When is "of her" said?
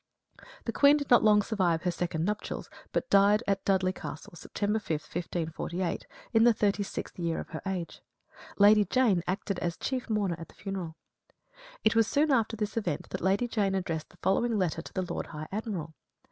7.39-7.61